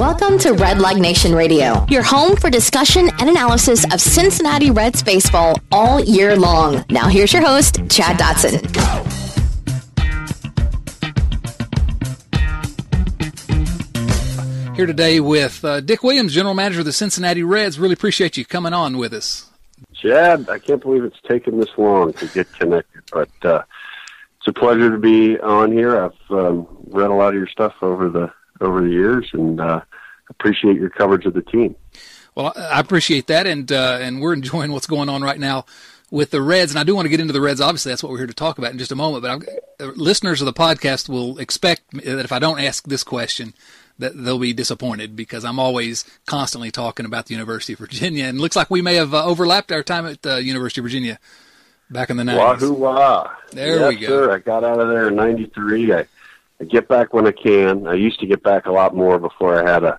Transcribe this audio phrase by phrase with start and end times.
[0.00, 5.60] Welcome to Redleg Nation Radio, your home for discussion and analysis of Cincinnati Reds baseball
[5.70, 6.82] all year long.
[6.88, 8.64] Now, here's your host, Chad Dotson.
[14.74, 17.78] Here today with uh, Dick Williams, General Manager of the Cincinnati Reds.
[17.78, 19.50] Really appreciate you coming on with us.
[19.92, 23.64] Chad, I can't believe it's taken this long to get connected, but uh,
[24.38, 26.02] it's a pleasure to be on here.
[26.02, 29.80] I've um, read a lot of your stuff over the over the years, and uh,
[30.40, 31.76] appreciate your coverage of the team.
[32.34, 35.66] Well, I appreciate that, and uh, and we're enjoying what's going on right now
[36.10, 37.60] with the Reds, and I do want to get into the Reds.
[37.60, 39.22] Obviously, that's what we're here to talk about in just a moment.
[39.22, 39.42] But I'm,
[39.80, 43.54] uh, listeners of the podcast will expect that if I don't ask this question,
[43.98, 48.38] that they'll be disappointed because I'm always constantly talking about the University of Virginia, and
[48.38, 51.18] it looks like we may have uh, overlapped our time at the University of Virginia
[51.90, 52.36] back in the 90s.
[52.36, 53.30] Wahoo wah!
[53.52, 54.06] There yes, we go.
[54.06, 54.32] Sir.
[54.32, 55.92] I got out of there in '93.
[55.92, 56.06] I,
[56.60, 57.86] I get back when I can.
[57.86, 59.98] I used to get back a lot more before I had a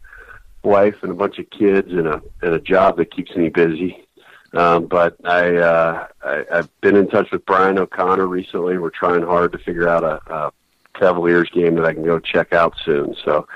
[0.64, 4.06] wife and a bunch of kids and a and a job that keeps me busy.
[4.54, 8.78] Um, but I, uh, I I've been in touch with Brian O'Connor recently.
[8.78, 10.52] We're trying hard to figure out a, a
[11.00, 13.16] Cavaliers game that I can go check out soon.
[13.24, 13.48] So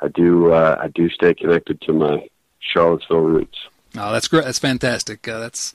[0.00, 2.28] I do uh, I do stay connected to my
[2.60, 3.58] Charlottesville roots.
[3.96, 4.44] Oh, that's great.
[4.44, 5.26] That's fantastic.
[5.28, 5.74] Uh, that's,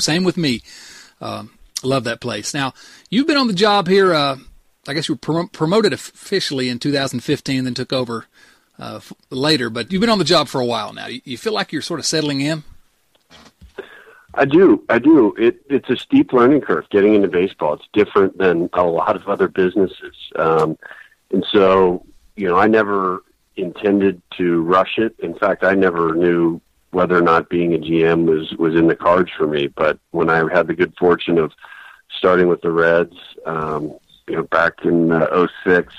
[0.00, 0.62] same with me.
[1.20, 2.52] Um, love that place.
[2.52, 2.74] Now,
[3.08, 4.12] you've been on the job here.
[4.12, 4.38] Uh,
[4.88, 8.26] I guess you were prom- promoted officially in 2015, then took over
[8.78, 9.00] uh,
[9.30, 9.70] later.
[9.70, 11.06] But you've been on the job for a while now.
[11.06, 12.64] You, you, feel like you're sort of settling in.
[14.34, 14.84] I do.
[14.88, 15.34] I do.
[15.38, 17.74] It, it's a steep learning curve getting into baseball.
[17.74, 20.76] It's different than a lot of other businesses, um,
[21.32, 22.04] and so
[22.36, 23.24] you know, I never
[23.56, 25.14] intended to rush it.
[25.18, 26.60] In fact, I never knew
[26.90, 29.66] whether or not being a GM was was in the cards for me.
[29.66, 31.52] But when I had the good fortune of
[32.16, 33.16] starting with the Reds,
[33.46, 33.96] um,
[34.28, 35.92] you know, back in uh, 06,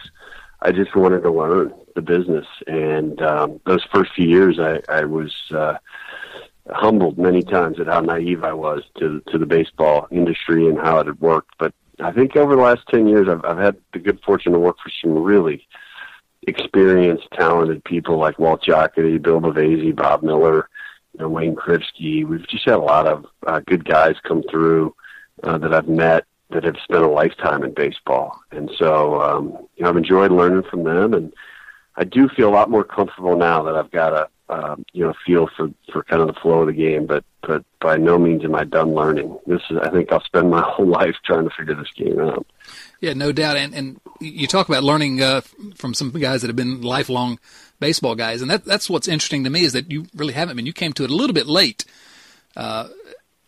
[0.62, 2.46] I just wanted to learn the business.
[2.68, 5.78] And um, those first few years, I, I was uh,
[6.70, 11.00] humbled many times at how naive I was to to the baseball industry and how
[11.00, 11.56] it had worked.
[11.58, 14.60] But I think over the last 10 years, I've, I've had the good fortune to
[14.60, 15.68] work for some really
[16.48, 20.70] experienced, talented people like Walt Jocketty, Bill Bavasi, Bob Miller,
[21.14, 22.26] you know, Wayne Krivsky.
[22.26, 24.96] We've just had a lot of uh, good guys come through
[25.44, 29.84] uh, that I've met that have spent a lifetime in baseball, and so um, you
[29.84, 31.34] know I've enjoyed learning from them, and
[31.98, 35.14] I do feel a lot more comfortable now that I've got a um, you know
[35.26, 37.06] feel for for kind of the flow of the game.
[37.06, 39.38] But but by no means am I done learning.
[39.46, 42.46] This is I think I'll spend my whole life trying to figure this game out.
[43.02, 43.58] Yeah, no doubt.
[43.58, 45.42] And and you talk about learning uh,
[45.76, 47.40] from some guys that have been lifelong
[47.80, 50.66] baseball guys, and that that's what's interesting to me is that you really haven't been.
[50.66, 51.84] You came to it a little bit late.
[52.56, 52.88] Uh,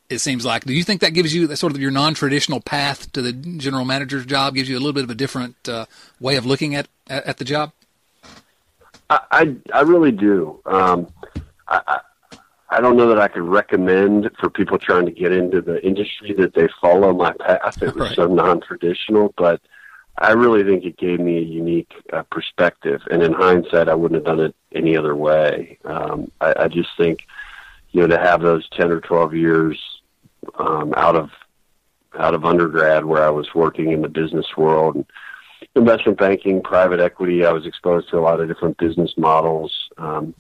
[0.10, 0.66] it seems like.
[0.66, 4.26] Do you think that gives you sort of your non-traditional path to the general manager's
[4.26, 4.56] job?
[4.56, 5.86] Gives you a little bit of a different uh,
[6.20, 7.72] way of looking at at the job.
[9.10, 10.60] I I, I really do.
[10.66, 11.08] Um,
[11.68, 12.00] I,
[12.72, 16.34] I don't know that I could recommend for people trying to get into the industry
[16.34, 17.82] that they follow my path.
[17.82, 18.16] It was right.
[18.16, 19.60] so non-traditional, but
[20.20, 23.02] I really think it gave me a unique uh, perspective.
[23.10, 25.80] And in hindsight, I wouldn't have done it any other way.
[25.86, 27.22] Um, I, I just think,
[27.92, 29.80] you know, to have those ten or twelve years
[30.60, 31.32] um, out of
[32.18, 35.06] out of undergrad where I was working in the business world and
[35.76, 39.74] investment banking, private equity, I was exposed to a lot of different business models.
[39.98, 40.34] Um,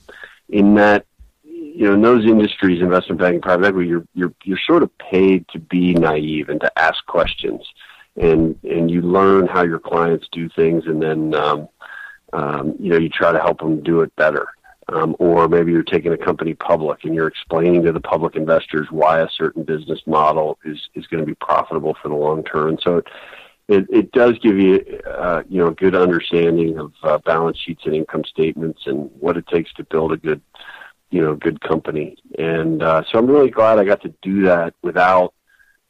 [0.49, 1.05] in that
[1.43, 5.47] you know, in those industries, investment banking, private equity, you're you're you're sort of paid
[5.49, 7.61] to be naive and to ask questions,
[8.17, 11.69] and and you learn how your clients do things, and then um,
[12.33, 14.47] um, you know you try to help them do it better.
[14.91, 18.87] Um, or maybe you're taking a company public and you're explaining to the public investors
[18.89, 22.69] why a certain business model is is going to be profitable for the long term.
[22.69, 23.07] And so it
[23.69, 27.83] it, it does give you uh, you know a good understanding of uh, balance sheets
[27.85, 30.41] and income statements and what it takes to build a good
[31.11, 34.73] you know good company and uh, so i'm really glad i got to do that
[34.81, 35.33] without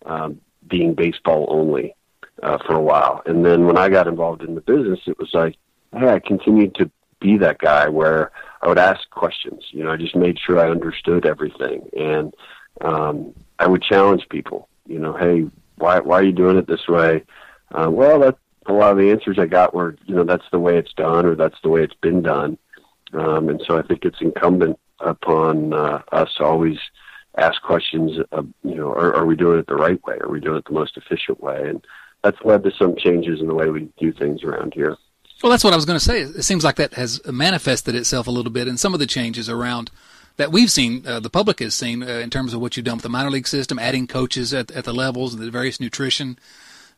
[0.05, 1.95] um, being baseball only
[2.43, 3.21] uh, for a while.
[3.25, 5.55] And then when I got involved in the business, it was like,
[5.91, 6.89] hey, I continued to
[7.19, 8.31] be that guy where
[8.61, 9.63] I would ask questions.
[9.71, 12.33] You know, I just made sure I understood everything, and
[12.81, 14.69] um, I would challenge people.
[14.87, 17.23] You know, hey, why why are you doing it this way?
[17.71, 20.59] Uh, well, that a lot of the answers I got were, you know, that's the
[20.59, 22.57] way it's done, or that's the way it's been done.
[23.13, 26.77] Um, and so I think it's incumbent upon uh, us to always
[27.37, 28.17] ask questions.
[28.63, 30.17] You know, are, are we doing it the right way?
[30.21, 31.69] Are we doing it the most efficient way?
[31.69, 31.85] And
[32.23, 34.97] that's led to some changes in the way we do things around here.
[35.41, 36.21] Well, that's what I was going to say.
[36.21, 39.49] It seems like that has manifested itself a little bit in some of the changes
[39.49, 39.89] around
[40.35, 42.95] that we've seen, uh, the public has seen uh, in terms of what you've done
[42.95, 46.37] with the minor league system, adding coaches at, at the levels, the various nutrition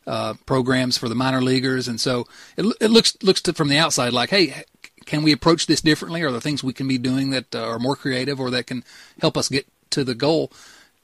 [0.06, 2.26] uh, programs for the minor leaguers, and so
[2.56, 4.64] it, it looks looks to, from the outside like, hey,
[5.06, 6.22] can we approach this differently?
[6.22, 8.84] Are there things we can be doing that uh, are more creative or that can
[9.20, 10.52] help us get to the goal?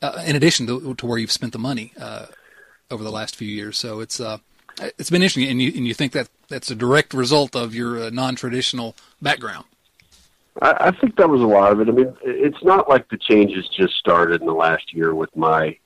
[0.01, 2.27] Uh, in addition to, to, where you've spent the money uh,
[2.89, 4.21] over the last few years, so it's
[4.81, 8.01] it's been interesting, and you and you think that that's a direct result of your
[8.01, 9.65] uh, non-traditional background.
[10.61, 11.89] I, I think that was a lot of it.
[11.89, 15.77] I mean, it's not like the changes just started in the last year with my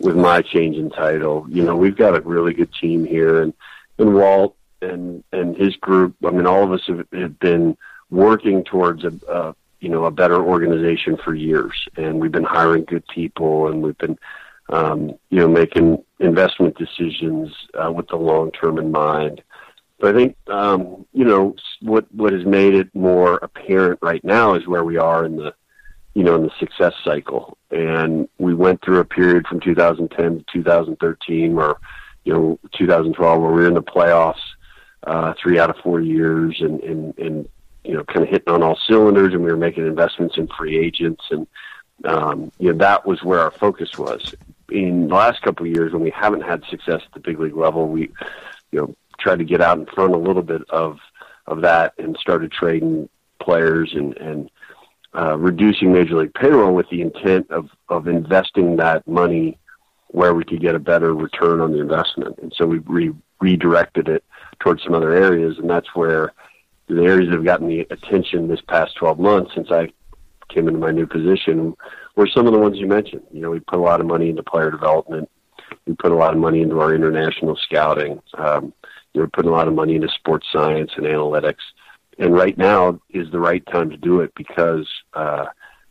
[0.00, 1.46] with my change in title.
[1.48, 3.52] You know, we've got a really good team here, and
[3.98, 6.14] and Walt and and his group.
[6.24, 7.76] I mean, all of us have, have been
[8.10, 12.84] working towards a, a you know a better organization for years, and we've been hiring
[12.84, 14.18] good people, and we've been
[14.68, 19.42] um, you know making investment decisions uh, with the long term in mind.
[19.98, 24.54] But I think um, you know what what has made it more apparent right now
[24.54, 25.54] is where we are in the
[26.18, 30.44] you know in the success cycle, and we went through a period from 2010 to
[30.52, 31.76] 2013 where
[32.24, 34.40] you know 2012 where we were in the playoffs
[35.04, 37.48] uh, three out of four years, and and and
[37.84, 40.76] you know kind of hitting on all cylinders, and we were making investments in free
[40.76, 41.46] agents, and
[42.04, 44.34] um, you know that was where our focus was.
[44.72, 47.54] In the last couple of years, when we haven't had success at the big league
[47.54, 48.10] level, we
[48.72, 50.98] you know tried to get out in front a little bit of
[51.46, 53.08] of that and started trading
[53.40, 54.50] players and and
[55.14, 59.58] uh, reducing major league payroll with the intent of of investing that money
[60.08, 62.38] where we could get a better return on the investment.
[62.40, 64.24] And so we re- redirected it
[64.58, 66.32] towards some other areas, and that's where
[66.88, 69.92] the areas that have gotten the attention this past 12 months since I
[70.48, 71.76] came into my new position
[72.16, 73.22] were some of the ones you mentioned.
[73.30, 75.28] You know, we put a lot of money into player development.
[75.86, 78.20] We put a lot of money into our international scouting.
[78.34, 78.72] Um,
[79.14, 81.56] we're putting a lot of money into sports science and analytics,
[82.18, 85.46] and right now is the right time to do it because uh,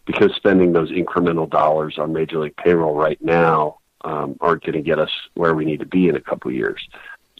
[0.06, 4.82] because spending those incremental dollars on major league payroll right now um, aren't going to
[4.82, 6.82] get us where we need to be in a couple of years.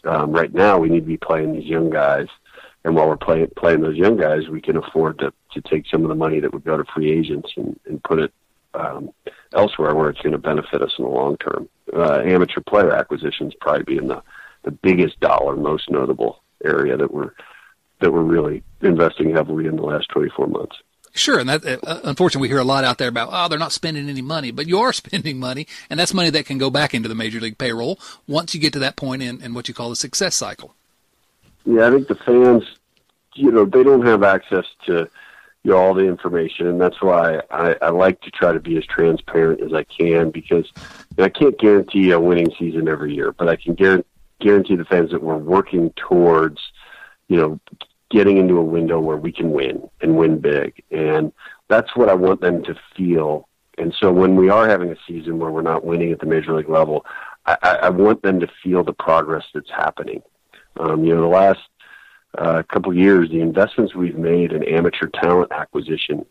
[0.04, 2.28] Um, right now, we need to be playing these young guys,
[2.84, 6.02] and while we're playing playing those young guys, we can afford to to take some
[6.02, 8.32] of the money that would go to free agents and, and put it
[8.74, 9.10] um,
[9.54, 11.68] elsewhere where it's going to benefit us in the long term.
[11.92, 14.22] Uh, amateur player acquisitions probably be in the
[14.64, 17.32] the biggest dollar, most notable area that we're
[18.00, 20.76] that we're really investing heavily in the last 24 months.
[21.14, 23.72] Sure, and that uh, unfortunately we hear a lot out there about oh they're not
[23.72, 26.94] spending any money, but you are spending money, and that's money that can go back
[26.94, 29.74] into the major league payroll once you get to that point in, in what you
[29.74, 30.74] call the success cycle.
[31.64, 32.64] Yeah, I think the fans,
[33.34, 35.08] you know, they don't have access to
[35.64, 38.76] you know all the information, and that's why I, I like to try to be
[38.76, 40.70] as transparent as I can because
[41.16, 44.06] I can't guarantee a winning season every year, but I can guarantee
[44.40, 46.60] guarantee the fans that we're working towards,
[47.28, 47.60] you know,
[48.10, 50.82] getting into a window where we can win and win big.
[50.90, 51.32] And
[51.68, 53.48] that's what I want them to feel.
[53.76, 56.54] And so when we are having a season where we're not winning at the major
[56.54, 57.04] league level,
[57.46, 60.22] I, I want them to feel the progress that's happening.
[60.78, 61.60] Um, you know, the last
[62.36, 66.24] uh, couple years, the investments we've made in amateur talent acquisition,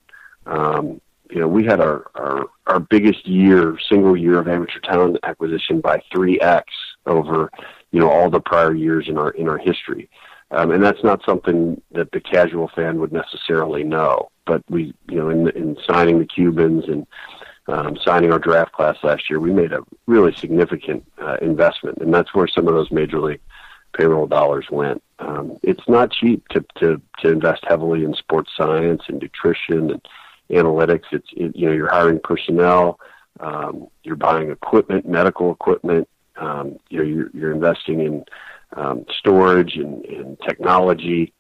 [0.45, 5.17] um, you know, we had our, our, our biggest year, single year of amateur talent
[5.23, 6.63] acquisition by 3x
[7.05, 7.51] over
[7.91, 10.09] you know all the prior years in our in our history.
[10.51, 14.29] Um, and that's not something that the casual fan would necessarily know.
[14.45, 17.05] But we, you know, in, in signing the Cubans and
[17.67, 22.13] um, signing our draft class last year, we made a really significant uh, investment, and
[22.13, 23.41] that's where some of those major league
[23.93, 25.03] payroll dollars went.
[25.19, 30.07] Um, it's not cheap to, to to invest heavily in sports science and nutrition and
[30.49, 31.05] analytics.
[31.11, 33.01] It's it, you know you're hiring personnel,
[33.41, 38.25] um, you're buying equipment, medical equipment, um, you know, you're, you're investing in
[38.75, 41.33] um, storage and, and technology,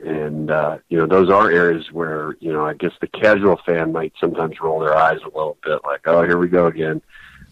[0.00, 3.92] and uh, you know those are areas where you know I guess the casual fan
[3.92, 7.02] might sometimes roll their eyes a little bit, like, oh, here we go again.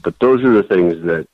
[0.03, 1.27] But those are the things that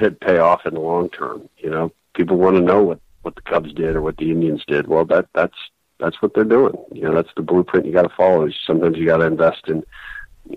[0.00, 1.48] that pay off in the long term.
[1.58, 4.64] You know, people want to know what what the Cubs did or what the Indians
[4.66, 4.86] did.
[4.86, 5.56] Well, that that's
[5.98, 6.76] that's what they're doing.
[6.92, 8.48] You know, that's the blueprint you got to follow.
[8.66, 9.84] Sometimes you got to invest in,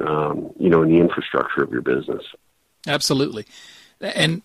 [0.06, 2.24] um, you know, in the infrastructure of your business.
[2.88, 3.46] Absolutely.
[4.00, 4.42] And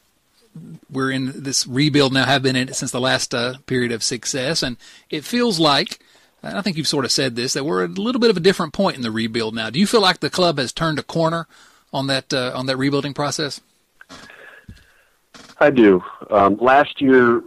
[0.91, 4.03] we're in this rebuild now, have been in it since the last uh, period of
[4.03, 4.77] success, and
[5.11, 6.01] it feels like.
[6.43, 8.41] I think you've sort of said this that we're at a little bit of a
[8.41, 9.69] different point in the rebuild now.
[9.69, 11.49] Do you feel like the club has turned a corner
[11.93, 13.61] on that uh, on that rebuilding process?
[15.59, 16.05] I do.
[16.31, 17.43] Um, last year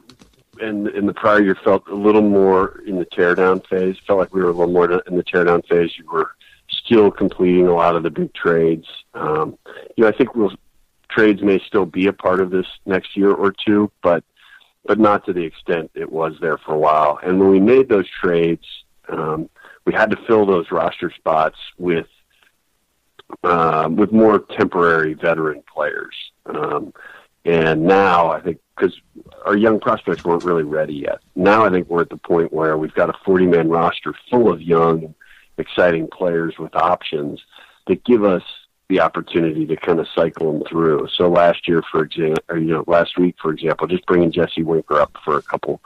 [0.62, 3.98] and in the prior year felt a little more in the teardown phase.
[4.06, 5.98] Felt like we were a little more in the teardown phase.
[5.98, 6.32] You were
[6.70, 8.88] still completing a lot of the big trades.
[9.13, 9.58] Um,
[9.96, 10.51] you know, I think we'll,
[11.10, 14.24] trades may still be a part of this next year or two, but
[14.86, 17.20] but not to the extent it was there for a while.
[17.22, 18.66] And when we made those trades,
[19.10, 19.50] um,
[19.86, 22.08] we had to fill those roster spots with
[23.44, 26.16] um, with more temporary veteran players.
[26.46, 26.94] Um,
[27.46, 28.96] and now I think because
[29.46, 31.20] our young prospects weren't really ready yet.
[31.36, 34.51] Now I think we're at the point where we've got a 40 man roster full
[34.51, 35.13] of young,
[35.58, 37.42] exciting players with options
[37.88, 38.44] that give us
[38.89, 41.08] the opportunity to kind of cycle them through.
[41.15, 44.63] So last year, for example, or, you know, last week, for example, just bringing Jesse
[44.63, 45.79] Winker up for a couple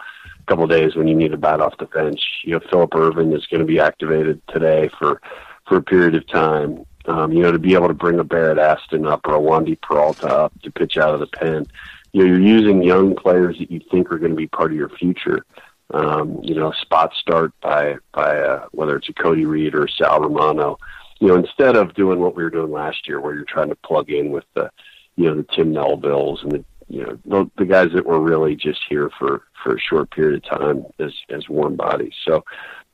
[0.45, 2.21] couple days when you need a bat off the bench.
[2.43, 5.21] You know, Philip Ervin is going to be activated today for
[5.67, 6.85] for a period of time.
[7.05, 9.79] Um, you know, to be able to bring a Barrett Astin up or a Wandy
[9.81, 11.65] Peralta up to pitch out of the pen,
[12.13, 14.77] you know, you're using young players that you think are going to be part of
[14.77, 15.45] your future.
[15.93, 20.21] Um, you know, spot start by by uh, whether it's a Cody Reed or Sal
[20.21, 20.79] Romano.
[21.19, 23.75] You know, instead of doing what we were doing last year, where you're trying to
[23.75, 24.69] plug in with the,
[25.15, 28.55] you know, the Tim Melvilles and the you know the, the guys that were really
[28.55, 32.13] just here for for a short period of time as as warm bodies.
[32.25, 32.43] So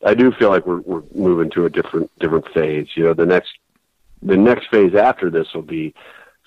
[0.06, 2.88] I do feel like we're we're moving to a different different phase.
[2.96, 3.52] You know, the next
[4.22, 5.94] the next phase after this will be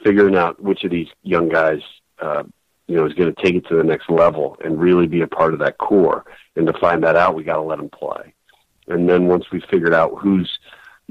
[0.02, 1.81] figuring out which of these young guys,
[2.19, 2.43] uh,
[2.87, 5.26] you know, is going to take it to the next level and really be a
[5.26, 6.25] part of that core.
[6.57, 8.35] And to find that out, we got to let them play.
[8.88, 10.59] And then once we figured out who's,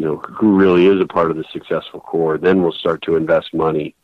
[0.02, 3.54] know, who really is a part of the successful core, then we'll start to invest
[3.54, 3.96] money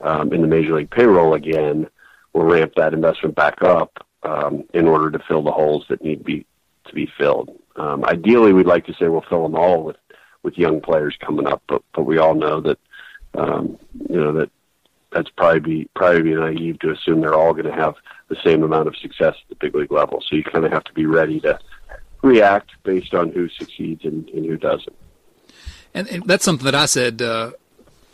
[0.00, 1.88] um, in the major league payroll again.
[2.32, 6.24] We'll ramp that investment back up um, in order to fill the holes that need
[6.24, 6.46] be
[6.86, 7.50] to be filled.
[7.76, 9.96] Um, ideally, we'd like to say we'll fill them all with
[10.42, 12.78] with young players coming up, but but we all know that
[13.34, 14.50] um, you know that
[15.12, 17.94] that's probably be probably be naive to assume they're all going to have
[18.28, 20.20] the same amount of success at the big league level.
[20.20, 21.58] So you kind of have to be ready to
[22.22, 24.96] react based on who succeeds and, and who doesn't.
[25.96, 27.52] And, and, that's something that I said uh,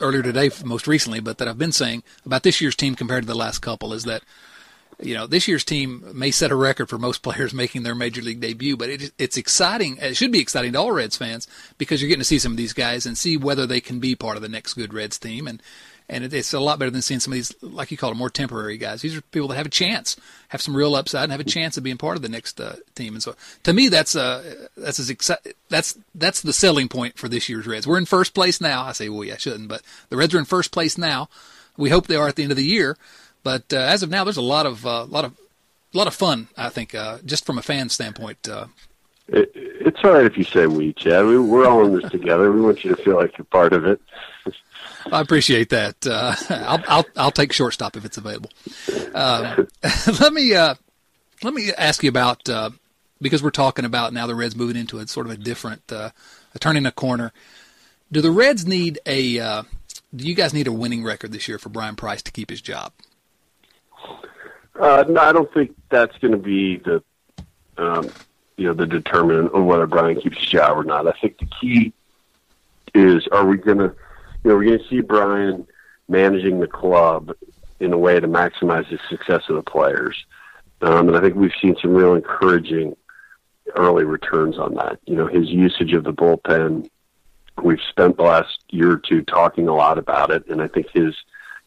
[0.01, 3.27] earlier today, most recently, but that I've been saying about this year's team compared to
[3.27, 4.23] the last couple is that
[5.01, 8.23] you know, this year's team may set a record for most players making their major
[8.23, 9.97] league debut, but it, it's exciting.
[9.97, 12.57] It should be exciting to all Reds fans because you're getting to see some of
[12.57, 15.49] these guys and see whether they can be part of the next good Reds team.
[15.49, 15.61] And
[16.13, 18.19] and it, it's a lot better than seeing some of these, like you call them,
[18.19, 19.01] more temporary guys.
[19.01, 20.17] These are people that have a chance,
[20.51, 22.77] have some real upside, and have a chance of being part of the next uh,
[22.95, 23.15] team.
[23.15, 27.29] And so, to me, that's uh, that's as exci- that's that's the selling point for
[27.29, 27.87] this year's Reds.
[27.87, 28.83] We're in first place now.
[28.85, 31.29] I say we, I shouldn't, but the Reds are in first place now.
[31.77, 32.99] We hope they are at the end of the year.
[33.43, 35.33] But uh, as of now, there's a lot of uh, lot of
[35.95, 36.49] a lot of fun.
[36.57, 38.49] I think uh, just from a fan standpoint.
[38.49, 38.67] Uh,
[39.29, 41.25] it, it's all right if you say we, Chad.
[41.25, 42.53] We, we're all in this together.
[42.53, 44.01] We want you to feel like you're part of it.
[45.11, 46.07] I appreciate that.
[46.07, 48.51] Uh, I'll, I'll I'll take shortstop if it's available.
[49.15, 49.65] Uh,
[50.21, 50.75] let me uh,
[51.43, 52.71] let me ask you about uh,
[53.21, 56.11] because we're talking about now the Reds moving into a sort of a different, uh,
[56.61, 57.33] turning a corner.
[58.11, 59.39] Do the Reds need a?
[59.39, 59.63] Uh,
[60.15, 62.61] do you guys need a winning record this year for Bryan Price to keep his
[62.61, 62.93] job?
[64.79, 67.03] No, I don't think that's going to be the,
[67.79, 68.11] um,
[68.57, 71.07] you know, the determinant of whether Bryan keeps his job or not.
[71.07, 71.93] I think the key
[72.95, 73.95] is: are we going to,
[74.43, 75.67] you know, we're going to see Bryan
[76.09, 77.33] managing the club
[77.81, 80.17] in a way to maximize the success of the players,
[80.83, 82.97] um, and I think we've seen some real encouraging
[83.77, 84.99] early returns on that.
[85.07, 86.89] You know, his usage of the bullpen.
[87.63, 90.87] We've spent the last year or two talking a lot about it, and I think
[90.93, 91.15] his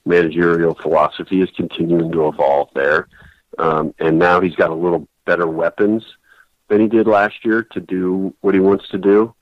[0.05, 3.07] managerial philosophy is continuing to evolve there.
[3.57, 6.03] Um, and now he's got a little better weapons
[6.67, 9.33] than he did last year to do what he wants to do.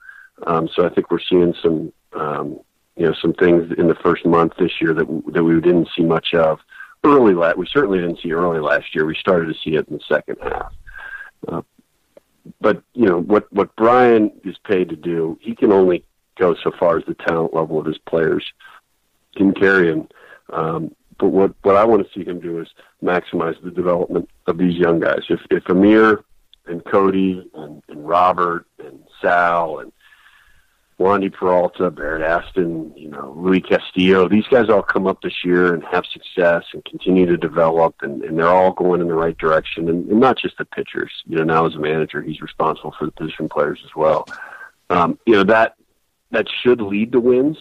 [0.46, 2.60] Um, so I think we're seeing some, um,
[2.96, 6.04] you know, some things in the first month this year that that we didn't see
[6.04, 6.60] much of
[7.04, 7.34] early.
[7.34, 9.06] La- we certainly didn't see early last year.
[9.06, 10.74] We started to see it in the second half.
[11.48, 11.62] Uh,
[12.62, 16.04] but you know what what Bryan is paid to do, he can only
[16.38, 18.46] go so far as the talent level of his players
[19.36, 20.08] can carry him.
[20.52, 22.68] Um, but what what I want to see him do is
[23.02, 25.22] maximize the development of these young guys.
[25.30, 26.24] If if Amir
[26.66, 29.93] and Cody and, and Robert and Sal and
[31.00, 35.74] Wandy Peralta, Barrett Astin, you know, Luis Castillo, these guys all come up this year
[35.74, 39.38] and have success and continue to develop and, and they're all going in the right
[39.38, 41.12] direction and, and not just the pitchers.
[41.26, 44.28] You know, now as a manager he's responsible for the position players as well.
[44.90, 45.76] Um, you know, that
[46.32, 47.58] that should lead to wins.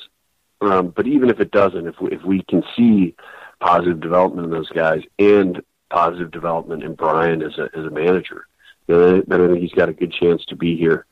[0.61, 3.17] Um, but even if it doesn't, if we, if we can see
[3.61, 8.47] positive development in those guys and positive development in Bryan as a as a manager.
[8.87, 11.07] Then I think he's got a good chance to be here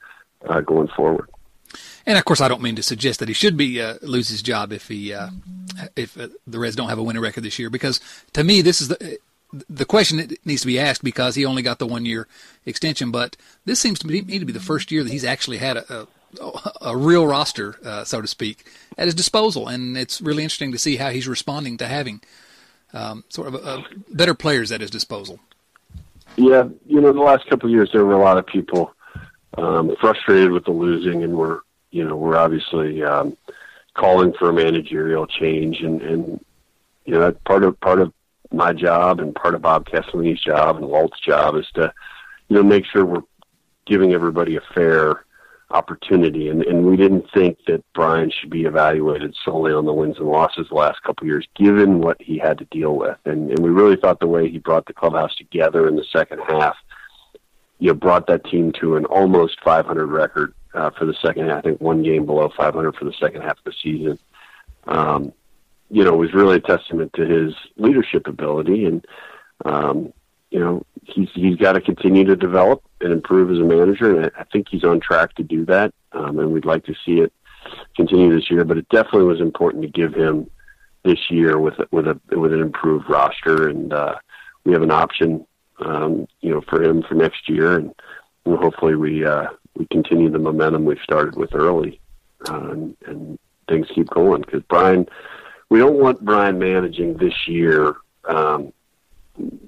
[0.49, 1.31] uh, going forward.
[2.07, 4.43] And of course, I don't mean to suggest that he should be uh, lose his
[4.43, 5.31] job if he uh,
[5.97, 7.71] if uh, the Reds don't have a winning record this year.
[7.71, 8.00] Because
[8.33, 9.19] to me, this is the
[9.69, 12.27] the question that needs to be asked because he only got the one year
[12.67, 13.11] extension.
[13.11, 16.07] But this seems to me to be the first year that he's actually had a,
[16.41, 20.73] a, a real roster, uh, so to speak, at his disposal, and it's really interesting
[20.73, 22.21] to see how he's responding to having
[22.93, 25.41] um, sort of a, better players at his disposal.
[26.37, 28.95] Yeah, you know, the last couple of years there were a lot of people
[29.59, 33.37] um, frustrated with the losing, and we're you know we're obviously um,
[33.95, 36.45] calling for a managerial change, and and
[37.04, 38.12] you know part of part of
[38.52, 41.92] my job and part of Bob Castellini's job and Walt's job is to
[42.49, 43.23] you know make sure we're
[43.87, 45.25] giving everybody a fair
[45.71, 50.19] opportunity, and, and we didn't think that Bryan should be evaluated solely on the wins
[50.19, 53.16] and losses the last couple of years, given what he had to deal with.
[53.25, 56.40] And, and we really thought the way he brought the clubhouse together in the second
[56.40, 56.76] half,
[57.81, 61.59] you know, brought that team to an almost 500 record uh, for the second half.
[61.59, 64.19] I think one game below 500 for the second half of the season.
[64.87, 65.33] Um,
[65.91, 69.05] you know, was really a testament to his leadership ability and,
[69.65, 70.13] um,
[70.51, 74.27] you know, he's he's got to continue to develop and improve as a manager, and
[74.27, 75.93] I, I think he's on track to do that.
[76.13, 77.33] Um, and we'd like to see it
[77.97, 78.65] continue this year.
[78.65, 80.51] But it definitely was important to give him
[81.05, 84.17] this year with with a with an improved roster, and uh,
[84.65, 85.47] we have an option,
[85.85, 87.95] um, you know, for him for next year, and,
[88.45, 89.47] and hopefully we uh,
[89.77, 92.01] we continue the momentum we've started with early,
[92.49, 95.07] uh, and, and things keep going because Bryan.
[95.69, 97.95] We don't want Bryan managing this year
[98.29, 98.73] um,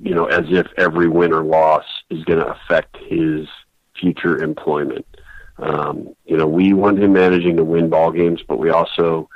[0.02, 3.47] you know, as if every win or loss is going to affect his
[3.99, 5.07] future employment.
[5.59, 9.28] Um, you know, we want him managing to win ball games, but we also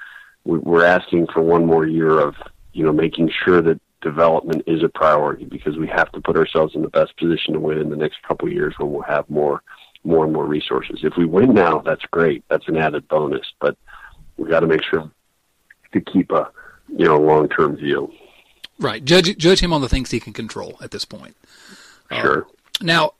[0.44, 2.34] we're asking for one more year of
[2.72, 6.76] you know making sure that development is a priority because we have to put ourselves
[6.76, 9.28] in the best position to win in the next couple of years when we'll have
[9.28, 9.62] more
[10.04, 11.00] more and more resources.
[11.02, 12.44] If we win now, that's great.
[12.48, 13.76] That's an added bonus, but
[14.36, 15.10] we got to make sure
[15.92, 16.48] to keep a
[16.88, 18.12] you know long term view.
[18.78, 19.04] Right.
[19.04, 21.36] Judge judge him on the things he can control at this point.
[22.12, 22.42] Sure.
[22.42, 22.50] Uh,
[22.82, 23.14] now,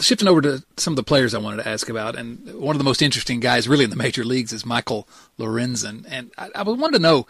[0.00, 2.78] shifting over to some of the players I wanted to ask about, and one of
[2.78, 5.08] the most interesting guys, really in the major leagues, is Michael
[5.38, 7.26] Lorenzen, and I, I wanted to know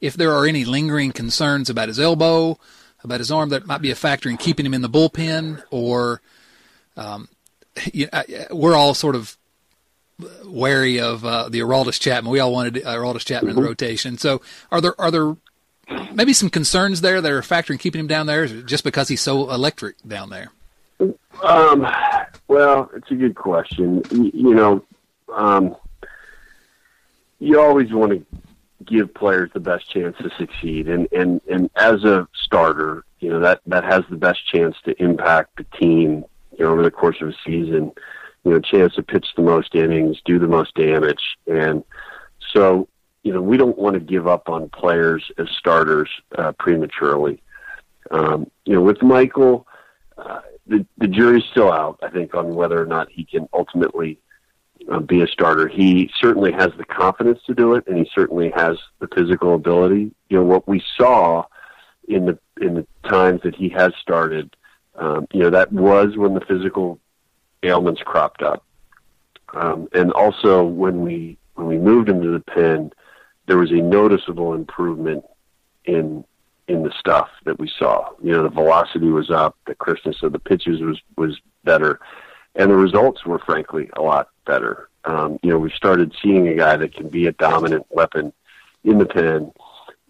[0.00, 2.58] if there are any lingering concerns about his elbow,
[3.04, 6.20] about his arm that might be a factor in keeping him in the bullpen, or
[6.96, 7.28] um,
[7.92, 9.36] you know, we're all sort of
[10.44, 12.30] wary of uh, the Aroldis Chapman.
[12.30, 13.48] We all wanted Aroldis Chapman mm-hmm.
[13.50, 13.68] in the mm-hmm.
[13.68, 14.18] rotation.
[14.18, 15.36] So, are there are there
[16.12, 19.50] maybe some concerns there that are factoring keeping him down there, just because he's so
[19.50, 20.50] electric down there?
[21.42, 21.86] Um,
[22.48, 24.02] well, it's a good question.
[24.10, 24.84] You, you know,
[25.32, 25.74] um,
[27.38, 28.26] you always want to
[28.84, 33.40] give players the best chance to succeed, and and and as a starter, you know
[33.40, 36.24] that that has the best chance to impact the team.
[36.58, 37.92] You know, over the course of a season,
[38.44, 41.84] you know, chance to pitch the most innings, do the most damage, and
[42.52, 42.88] so
[43.22, 47.42] you know, we don't want to give up on players as starters uh, prematurely.
[48.10, 49.66] Um, you know, with Michael,
[50.16, 51.98] uh, the the jury's still out.
[52.02, 54.18] I think on whether or not he can ultimately
[54.90, 55.68] uh, be a starter.
[55.68, 60.12] He certainly has the confidence to do it, and he certainly has the physical ability.
[60.28, 61.44] You know, what we saw
[62.08, 64.54] in the in the times that he has started,
[64.96, 66.98] um, you know, that was when the physical
[67.62, 68.64] ailments cropped up,
[69.54, 72.90] um, and also when we when we moved him to the pen
[73.50, 75.24] there was a noticeable improvement
[75.84, 76.24] in
[76.68, 78.08] in the stuff that we saw.
[78.22, 81.98] You know, the velocity was up, the crispness of the pitches was was better,
[82.54, 84.88] and the results were frankly a lot better.
[85.04, 88.32] Um, you know, we started seeing a guy that can be a dominant weapon
[88.84, 89.52] in the pen.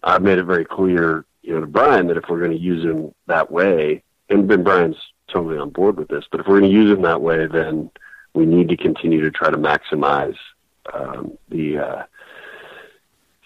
[0.03, 2.83] I've made it very clear, you know, to Bryan that if we're going to use
[2.83, 6.71] him that way, and Ben Bryan's totally on board with this, but if we're going
[6.71, 7.89] to use him that way, then
[8.33, 10.37] we need to continue to try to maximize
[10.93, 12.03] um, the uh,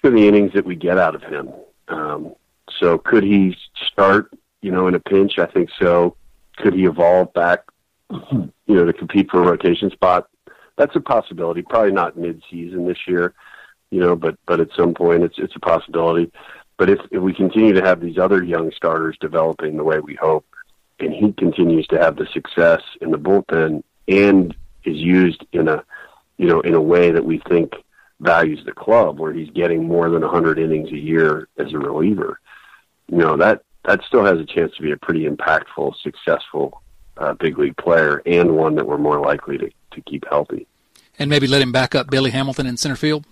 [0.02, 1.52] the innings that we get out of him.
[1.88, 2.36] Um,
[2.80, 3.58] so could he
[3.92, 4.32] start,
[4.62, 5.40] you know, in a pinch?
[5.40, 6.16] I think so.
[6.58, 7.62] Could he evolve back,
[8.12, 10.28] you know, to compete for a rotation spot?
[10.78, 11.62] That's a possibility.
[11.62, 13.34] Probably not mid-season this year,
[13.92, 16.32] you know, but but at some point it's it's a possibility.
[16.78, 20.16] But if if we continue to have these other young starters developing the way we
[20.16, 20.46] hope,
[21.00, 25.84] and he continues to have the success in the bullpen and is used in a
[26.38, 27.74] you know in a way that we think
[28.20, 32.40] values the club, where he's getting more than 100 innings a year as a reliever,
[33.08, 36.82] you know that that still has a chance to be a pretty impactful, successful
[37.18, 40.68] uh, big league player, and one that we're more likely to to keep healthy.
[41.18, 43.26] And maybe let him back up Billy Hamilton in center field.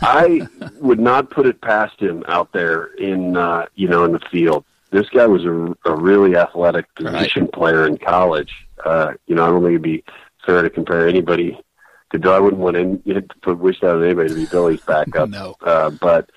[0.00, 0.46] I
[0.80, 4.64] would not put it past him out there in uh, you know in the field.
[4.90, 7.52] This guy was a, a really athletic position right.
[7.52, 8.52] player in college.
[8.84, 10.04] Uh, you know, I don't think it'd be
[10.44, 11.58] fair to compare anybody
[12.12, 12.32] to Bill.
[12.32, 15.28] I wouldn't want to put wish that on anybody to be Billy's backup.
[15.30, 16.30] no, uh, but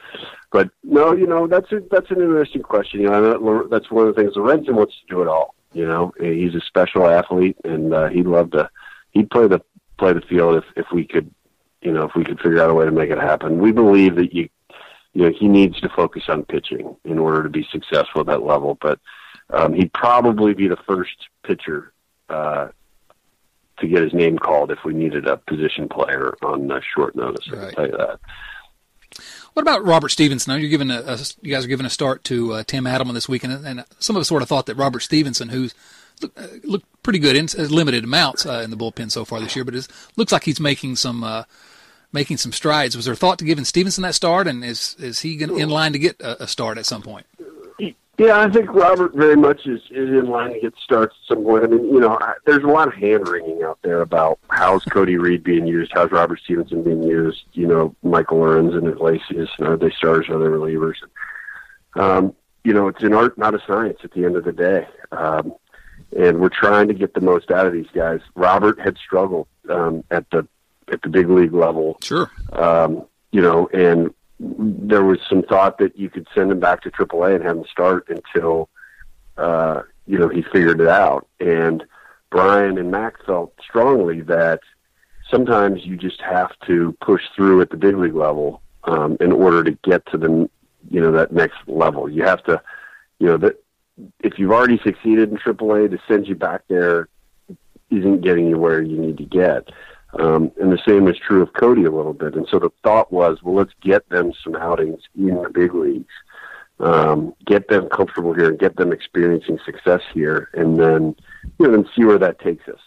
[0.52, 3.02] but no, you know that's a, that's an interesting question.
[3.02, 4.36] You know, that's one of the things.
[4.36, 5.54] Lorenzen wants to do it all.
[5.74, 8.70] You know, he's a special athlete, and uh, he'd love to.
[9.12, 9.62] He'd play the
[9.98, 11.34] play the field if if we could,
[11.82, 13.60] you know, if we could figure out a way to make it happen.
[13.60, 14.50] We believe that you,
[15.14, 18.44] you know, he needs to focus on pitching in order to be successful at that
[18.44, 18.78] level.
[18.82, 19.00] But
[19.52, 21.94] um, he'd probably be the first pitcher
[22.30, 22.70] uh,
[23.80, 27.50] to get his name called if we needed a position player on uh, short notice.
[27.50, 27.60] Right.
[27.60, 28.20] I can tell you that.
[29.54, 30.60] What about Robert Stephenson?
[30.60, 33.28] You're giving a, a, you guys are giving a start to uh, Tim Adleman this
[33.28, 35.74] week, and, some of us sort of thought that Robert Stephenson, who's
[36.22, 39.56] look, uh, looked pretty good in limited amounts uh, in the bullpen so far this
[39.56, 41.44] year, but it looks like he's making some uh,
[42.12, 42.96] making some strides.
[42.96, 46.00] Was there thought to giving Stephenson that start, and is is he in line to
[46.00, 47.26] get a, a start at some point?
[48.20, 51.44] Yeah, I think Robert very much is, is in line to get starts at some
[51.46, 51.64] point.
[51.64, 54.84] I mean, you know, I, there's a lot of hand wringing out there about how's
[54.84, 59.50] Cody Reed being used, how's Robert Stephenson being used, you know, Michael Lorenzen and Iglesias,
[59.58, 60.96] and are they stars or are they relievers?
[61.96, 64.86] Um, you know, it's an art, not a science at the end of the day.
[65.14, 65.54] Um,
[66.18, 68.20] and we're trying to get the most out of these guys.
[68.36, 70.46] Robert had struggled um, at the
[70.92, 71.98] at the big league level.
[72.04, 72.30] Sure.
[72.52, 76.92] Um, you know, and there was some thought that you could send him back to
[76.92, 78.70] AAA and have him start until
[79.38, 81.28] uh, you know he figured it out.
[81.40, 81.84] And
[82.30, 84.62] Bryan and Mac felt strongly that
[85.30, 89.64] sometimes you just have to push through at the big league level um, in order
[89.64, 90.50] to get to the
[90.90, 92.10] you know that next level.
[92.10, 92.62] You have to,
[93.20, 93.62] you know, that
[94.22, 97.10] if you've already succeeded in AAA, to send you back there
[97.90, 99.70] isn't getting you where you need to get.
[100.18, 102.36] Um, and the same is true of Cody a little bit.
[102.36, 106.14] And so the thought was, well, let's get them some outings in the big leagues,
[106.80, 111.16] um, get them comfortable here, and get them experiencing success here, and then
[111.60, 112.80] you know, then see where that takes us.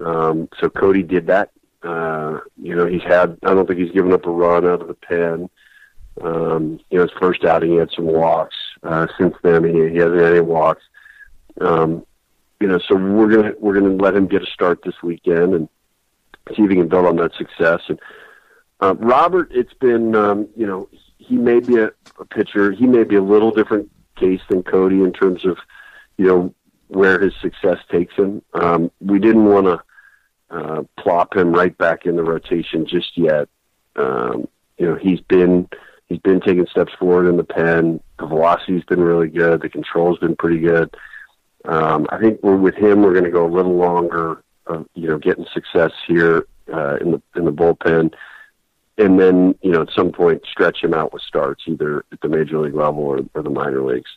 [0.00, 1.50] Um, so Cody did that.
[1.82, 3.38] Uh, you know, he's had.
[3.44, 5.48] I don't think he's given up a run out of the pen.
[6.20, 8.56] Um, you know, his first outing, he had some walks.
[8.82, 10.82] Uh, since then, he, he hasn't had any walks.
[11.60, 12.04] Um,
[12.60, 15.68] you know, so we're gonna we're gonna let him get a start this weekend and
[16.50, 17.80] see if he can build on that success.
[17.88, 17.98] And
[18.80, 22.72] uh, Robert, it's been um, you know he may be a, a pitcher.
[22.72, 25.58] He may be a little different case than Cody in terms of
[26.16, 26.54] you know
[26.88, 28.42] where his success takes him.
[28.52, 29.82] Um, we didn't want to
[30.50, 33.48] uh, plop him right back in the rotation just yet.
[33.96, 35.68] Um, you know he's been
[36.06, 38.00] he's been taking steps forward in the pen.
[38.18, 39.62] The velocity's been really good.
[39.62, 40.94] The control's been pretty good.
[41.64, 43.02] Um, I think we're with him.
[43.02, 47.12] We're going to go a little longer of you know getting success here uh, in
[47.12, 48.14] the in the bullpen,
[48.98, 52.28] and then you know at some point stretch him out with starts either at the
[52.28, 54.10] major league level or, or the minor leagues.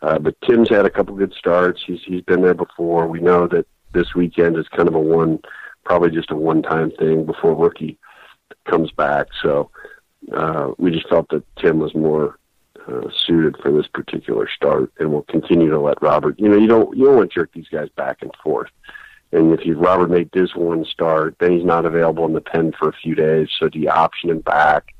[0.00, 1.82] Uh, but Tim's had a couple good starts.
[1.86, 3.06] He's he's been there before.
[3.08, 5.40] We know that this weekend is kind of a one,
[5.84, 7.98] probably just a one time thing before rookie
[8.64, 9.28] comes back.
[9.42, 9.70] So
[10.32, 12.38] uh, we just felt that Tim was more
[12.86, 16.38] uh, suited for this particular start, and we'll continue to let Robert.
[16.38, 18.70] You know, you don't you don't want to jerk these guys back and forth.
[19.32, 22.72] And if you've Robert made this one start, then he's not available in the pen
[22.78, 23.48] for a few days.
[23.58, 24.94] So do you option him back?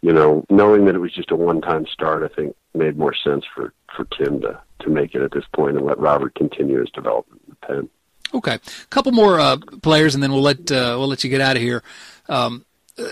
[0.00, 3.44] You know, knowing that it was just a one-time start, I think made more sense
[3.54, 6.90] for for Tim to to make it at this point and let Robert continue his
[6.90, 7.88] development in the pen.
[8.32, 11.40] Okay, a couple more uh, players, and then we'll let uh, we'll let you get
[11.40, 11.82] out of here.
[12.28, 12.64] Um,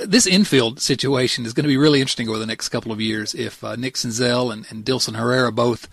[0.04, 3.34] this infield situation is going to be really interesting over the next couple of years.
[3.34, 5.88] If uh, Nick Senzel and, and Dilson Herrera both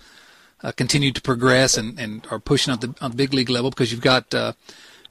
[0.63, 3.69] uh, continue to progress and, and are pushing on the on the big league level
[3.69, 4.53] because you've got uh,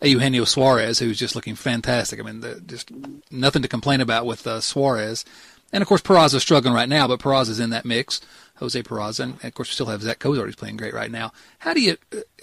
[0.01, 2.19] Eugenio Suarez who's just looking fantastic.
[2.19, 2.91] I mean, the, just
[3.31, 5.25] nothing to complain about with uh, Suarez.
[5.73, 8.21] And of course, Peraza's struggling right now, but Peraza's in that mix.
[8.57, 11.33] Jose Peraza, and of course, we still have Zach Cozart who's playing great right now.
[11.59, 11.97] How do you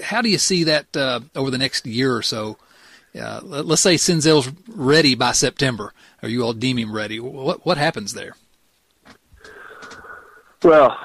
[0.03, 2.57] how do you see that uh, over the next year or so?
[3.19, 7.19] Uh, let's say Senzel's ready by September, or you all deem him ready.
[7.19, 8.35] What what happens there?
[10.61, 10.97] Well,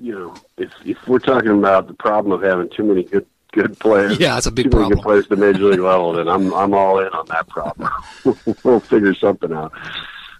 [0.00, 3.78] you know, if if we're talking about the problem of having too many good good
[3.78, 4.90] players, yeah, that's a big too problem.
[4.90, 7.48] Many good players at the major league level, then I'm I'm all in on that
[7.48, 7.90] problem.
[8.64, 9.72] we'll figure something out.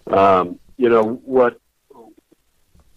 [0.09, 1.61] Um, you know what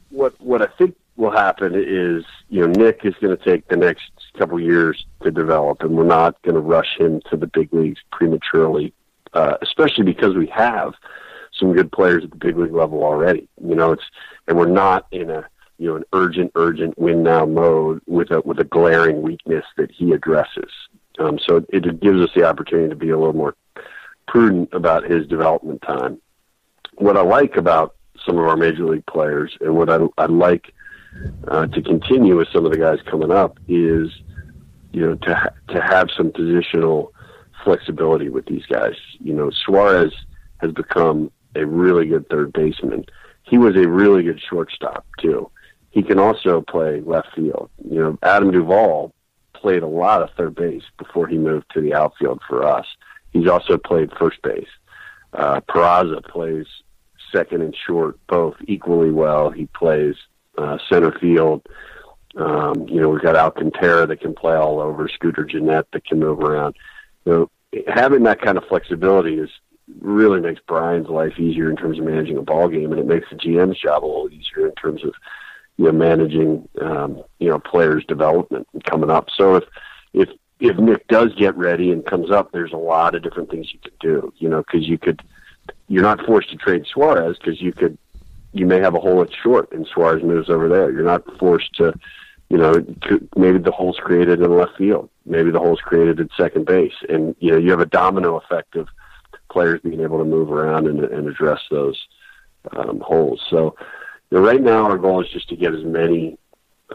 [0.09, 3.77] what what I think will happen is you know Nick is going to take the
[3.77, 7.73] next couple years to develop, and we're not going to rush him to the big
[7.73, 8.93] leagues prematurely,
[9.33, 10.93] uh, especially because we have
[11.53, 13.47] some good players at the big league level already.
[13.63, 14.03] You know, it's
[14.47, 15.45] and we're not in a
[15.77, 19.91] you know an urgent, urgent win now mode with a with a glaring weakness that
[19.91, 20.71] he addresses.
[21.19, 23.55] Um, so it, gives us the opportunity to be a little more
[24.27, 26.21] prudent about his development time.
[26.95, 30.73] what I like about some of our major league players and what I, I like
[31.47, 34.11] uh, to continue with some of the guys coming up is,
[34.91, 37.11] you know, to ha- to have some positional
[37.63, 38.95] flexibility with these guys.
[39.19, 40.13] You know, Suarez
[40.57, 43.05] has become a really good third baseman.
[43.43, 45.49] He was a really good shortstop too.
[45.97, 47.71] He can also play left field.
[47.89, 49.15] You know, Adam Duvall
[49.53, 52.85] played a lot of third base before he moved to the outfield for us.
[53.33, 54.67] He's also played first base.
[55.33, 56.67] Uh, Peraza plays
[57.31, 59.49] second and short both equally well.
[59.49, 60.13] He plays
[60.55, 61.65] uh, center field.
[62.35, 66.19] Um, you know, we've got Alcantara that can play all over, Scooter Gennett that can
[66.19, 66.75] move around.
[67.25, 67.49] So
[67.87, 69.49] having that kind of flexibility is
[69.99, 73.31] really makes Bryan's life easier in terms of managing a ball game, and it makes
[73.31, 75.15] the GM's job a little easier in terms of
[75.77, 79.29] you know managing um, you know players' development coming up.
[79.35, 79.63] So if
[80.13, 83.71] if if Nick does get ready and comes up, there's a lot of different things
[83.73, 84.33] you could do.
[84.37, 85.21] You know, because you could
[85.87, 87.97] you're not forced to trade Suarez because you could
[88.53, 90.91] you may have a hole at short and Suarez moves over there.
[90.91, 91.93] You're not forced to
[92.49, 92.73] you know,
[93.35, 95.09] maybe the hole's created in left field.
[95.25, 98.75] Maybe the hole's created at second base, and you know, you have a domino effect
[98.75, 98.87] of
[99.49, 102.07] players being able to move around and, and address those
[102.75, 103.41] um, holes.
[103.49, 103.75] So,
[104.31, 106.37] know, right now our goal is just to get as many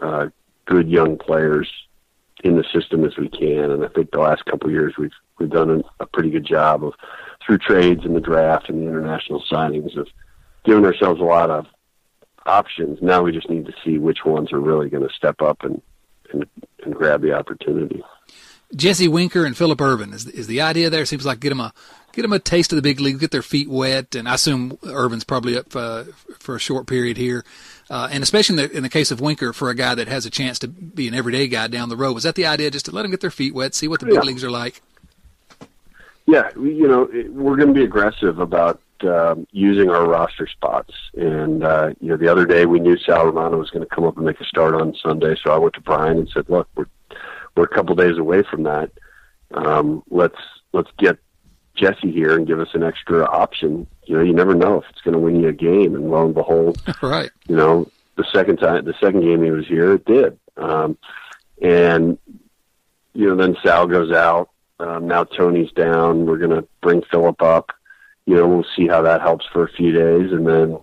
[0.01, 0.27] uh,
[0.65, 1.69] good young players
[2.43, 5.11] in the system as we can, and I think the last couple of years we've
[5.39, 6.93] we've done a, pretty good job of
[7.45, 10.07] through trades and the draft and the international signings of
[10.63, 11.65] giving ourselves a lot of
[12.45, 12.99] options.
[13.01, 15.81] Now we just need to see which ones are really going to step up and,
[16.31, 16.45] and
[16.83, 18.03] and grab the opportunity.
[18.75, 21.05] Jesse Winker and Phillip Ervin is is the idea there?
[21.05, 21.73] Seems like get them a
[22.13, 24.77] get them a taste of the big league, get their feet wet, and I assume
[24.83, 26.05] Ervin's probably up uh,
[26.39, 27.43] for a short period here.
[27.89, 30.25] Uh, and especially in the, in the case of Winker, for a guy that has
[30.25, 32.71] a chance to be an everyday guy down the road, was that the idea?
[32.71, 34.21] Just to let them get their feet wet, see what the big yeah.
[34.21, 34.81] leagues are like.
[36.25, 40.93] Yeah, we, you know, we're going to be aggressive about um, using our roster spots.
[41.15, 44.05] And uh, you know, the other day we knew Sal Romano was going to come
[44.05, 46.69] up and make a start on Sunday, so I went to Bryan and said, "Look,
[46.75, 46.85] we're
[47.55, 48.91] we're a couple days away from that.
[49.51, 50.39] Um, let's
[50.71, 51.17] let's get
[51.75, 53.87] Jesse here and give us an extra option.
[54.05, 55.95] You know, you never know if it's going to win you a game.
[55.95, 57.31] And lo and behold, right?
[57.47, 60.37] You know, the second time, the second game he was here, it did.
[60.57, 60.97] Um,
[61.61, 62.17] and
[63.13, 64.49] you know, then Sal goes out.
[64.79, 66.25] Um, now Tony's down.
[66.25, 67.71] We're going to bring Philip up.
[68.25, 70.77] You know, we'll see how that helps for a few days, and then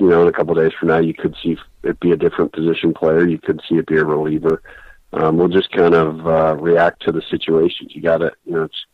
[0.00, 2.16] you know, in a couple of days from now, you could see it be a
[2.16, 3.26] different position player.
[3.26, 4.62] You could see it be a reliever.
[5.12, 7.94] Um, we'll just kind of uh, react to the situations.
[7.94, 8.86] You got to, you know, it's,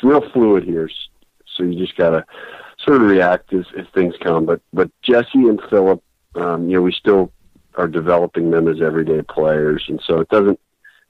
[0.00, 0.90] it's real fluid here,
[1.56, 2.24] so you just got to
[2.78, 4.46] sort of react as, as things come.
[4.46, 6.02] But but Jesse and Philip,
[6.34, 7.32] um, you know, we still
[7.76, 10.58] are developing them as everyday players, and so it doesn't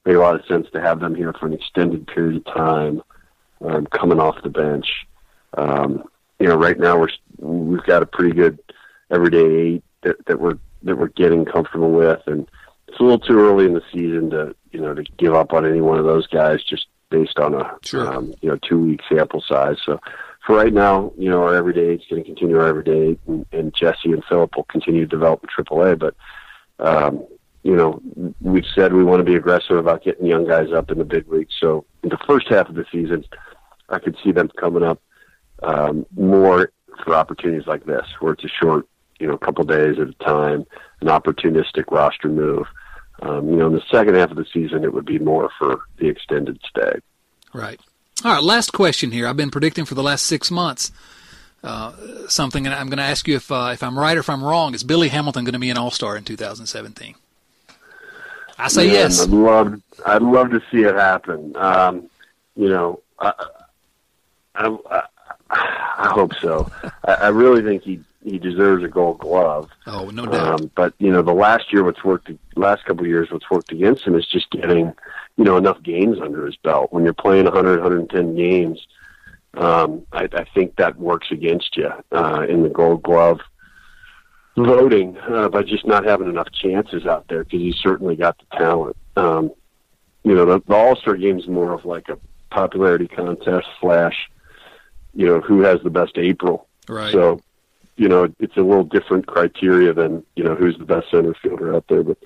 [0.05, 3.03] make a lot of sense to have them here for an extended period of time,
[3.65, 5.07] um, coming off the bench.
[5.57, 6.05] Um,
[6.39, 8.59] you know, right now we're we've got a pretty good
[9.11, 12.49] everyday eight that, that we're that we're getting comfortable with, and
[12.89, 15.65] it's a little too early in the season to you know to give up on
[15.65, 18.13] any one of those guys just based on a sure.
[18.13, 19.77] um, you know two week sample size.
[19.85, 20.01] So
[20.47, 23.75] for right now, you know our everyday is going to continue our everyday, and, and
[23.75, 25.99] Jesse and Philip will continue to develop in AAA.
[25.99, 26.15] But
[26.79, 27.27] um,
[27.63, 28.01] you know
[28.41, 31.29] we've said we want to be aggressive about getting young guys up in the big
[31.29, 31.55] leagues.
[31.61, 33.25] So in the first half of the season,
[33.89, 35.01] I could see them coming up
[35.63, 36.73] um, more
[37.05, 38.87] for opportunities like this, where it's a short,
[39.19, 40.67] you know, a couple days at a time,
[41.01, 42.67] an opportunistic roster move.
[43.23, 45.81] Um, you know, in the second half of the season, it would be more for
[45.99, 47.01] the extended stay.
[47.53, 47.81] Right.
[48.25, 48.43] All right.
[48.43, 49.27] Last question here.
[49.27, 50.91] I've been predicting for the last six months
[51.63, 51.93] uh,
[52.29, 54.43] something, and I'm going to ask you if uh, if I'm right or if I'm
[54.43, 54.75] wrong.
[54.75, 57.15] Is Billy Hamilton going to be an All Star in 2017?
[58.59, 59.23] I say Man, yes.
[59.23, 61.55] I'd love I'd love to see it happen.
[61.57, 62.11] Um,
[62.57, 63.33] you know, I,
[64.55, 65.03] I, I,
[65.51, 66.71] I hope so.
[67.05, 69.71] I, I really think he he deserves a Gold Glove.
[69.87, 70.61] Oh, no doubt.
[70.61, 73.73] Um, but you know, the last year, what's worked, last couple of years, what's worked
[73.73, 74.93] against him is just getting,
[75.37, 76.93] you know, enough games under his belt.
[76.93, 78.87] When you're playing 100, 110 games,
[79.55, 83.41] um, I, I think that works against you uh, in the Gold Glove
[84.57, 88.57] voting uh, by just not having enough chances out there because he's certainly got the
[88.57, 88.97] talent.
[89.17, 89.51] Um,
[90.25, 92.19] you know, the, the All Star game is more of like a
[92.51, 94.31] popularity contest slash,
[95.15, 96.69] you know, who has the best April.
[96.89, 97.13] Right.
[97.13, 97.41] So
[98.01, 101.77] you know, it's a little different criteria than, you know, who's the best center fielder
[101.77, 102.03] out there.
[102.03, 102.17] But,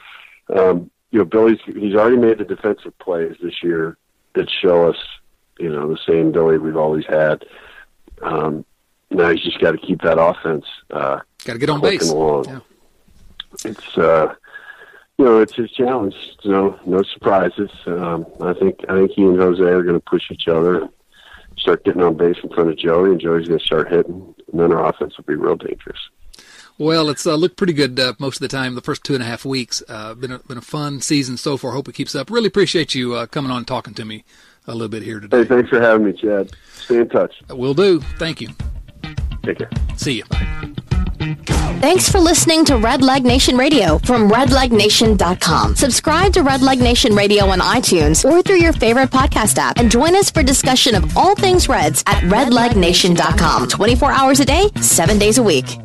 [0.57, 3.99] um, you know, Billy's, he's already made the defensive plays this year
[4.37, 4.97] that show us,
[5.59, 7.45] you know, the same Billy we've always had.
[8.23, 8.65] Um,
[9.11, 12.09] now he's just got to keep that offense, uh, got to get on base.
[12.09, 12.45] Along.
[12.45, 12.61] Yeah.
[13.65, 14.33] It's, uh,
[15.19, 16.15] you know, it's his challenge.
[16.45, 17.71] No, no surprises.
[17.87, 20.89] Um, I think I think he and Jose are going to push each other.
[21.65, 24.61] Start getting on base in front of Joey, and Joey's going to start hitting, and
[24.61, 25.99] then our offense will be real dangerous.
[26.77, 28.75] Well, it's uh, looked pretty good uh, most of the time.
[28.75, 31.57] The first two and a half weeks uh, been a, been a fun season so
[31.57, 31.73] far.
[31.73, 32.31] Hope it keeps up.
[32.31, 34.25] Really appreciate you uh, coming on and talking to me
[34.67, 35.39] a little bit here today.
[35.39, 36.51] Hey, thanks for having me, Chad.
[36.75, 37.33] Stay in touch.
[37.49, 38.01] Will do.
[38.19, 38.49] Thank you.
[39.43, 39.71] Take care.
[39.97, 40.25] See you.
[40.25, 41.04] Bye.
[41.81, 45.77] Thanks for listening to Red Leg Nation Radio from redlegnation.com.
[45.77, 49.91] Subscribe to Red Leg Nation Radio on iTunes or through your favorite podcast app and
[49.91, 53.69] join us for discussion of all things Reds at redlegnation.com.
[53.69, 55.79] 24 hours a day, 7 days a week.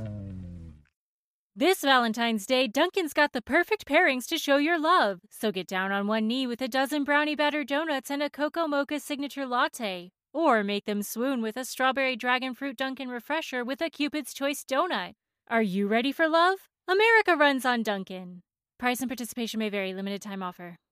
[1.55, 5.19] This Valentine's Day, Dunkin's got the perfect pairings to show your love.
[5.29, 8.65] So get down on one knee with a dozen brownie batter donuts and a cocoa
[8.65, 10.11] mocha signature latte.
[10.31, 14.63] Or make them swoon with a strawberry dragon fruit Dunkin' refresher with a Cupid's Choice
[14.63, 15.15] donut.
[15.51, 16.59] Are you ready for love?
[16.87, 18.43] America runs on Dunkin'.
[18.77, 20.79] Price and participation may vary, limited time offer.